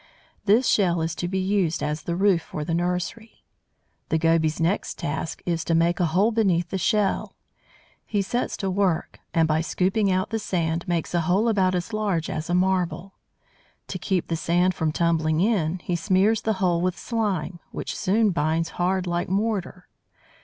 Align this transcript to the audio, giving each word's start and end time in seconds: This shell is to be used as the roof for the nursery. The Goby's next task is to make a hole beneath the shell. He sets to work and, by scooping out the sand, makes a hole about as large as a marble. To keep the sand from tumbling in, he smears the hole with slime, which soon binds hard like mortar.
This 0.45 0.67
shell 0.67 0.99
is 1.03 1.13
to 1.13 1.27
be 1.27 1.37
used 1.37 1.83
as 1.83 2.01
the 2.01 2.15
roof 2.15 2.41
for 2.41 2.65
the 2.65 2.73
nursery. 2.73 3.43
The 4.09 4.17
Goby's 4.17 4.59
next 4.59 4.97
task 4.97 5.43
is 5.45 5.63
to 5.65 5.75
make 5.75 5.99
a 5.99 6.07
hole 6.07 6.31
beneath 6.31 6.69
the 6.71 6.79
shell. 6.79 7.35
He 8.07 8.23
sets 8.23 8.57
to 8.57 8.71
work 8.71 9.19
and, 9.31 9.47
by 9.47 9.61
scooping 9.61 10.11
out 10.11 10.31
the 10.31 10.39
sand, 10.39 10.87
makes 10.87 11.13
a 11.13 11.21
hole 11.21 11.47
about 11.47 11.75
as 11.75 11.93
large 11.93 12.31
as 12.31 12.49
a 12.49 12.55
marble. 12.55 13.13
To 13.89 13.99
keep 13.99 14.25
the 14.27 14.35
sand 14.35 14.73
from 14.73 14.91
tumbling 14.91 15.39
in, 15.39 15.77
he 15.83 15.95
smears 15.95 16.41
the 16.41 16.53
hole 16.53 16.81
with 16.81 16.97
slime, 16.97 17.59
which 17.71 17.95
soon 17.95 18.31
binds 18.31 18.69
hard 18.79 19.05
like 19.05 19.29
mortar. 19.29 19.87